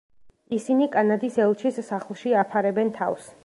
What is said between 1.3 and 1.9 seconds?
ელჩის